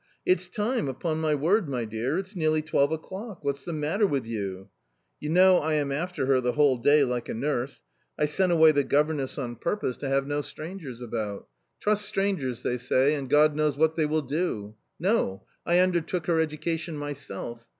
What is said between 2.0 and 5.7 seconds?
it's nearly twelve o'clock, what's the matter with you?" You know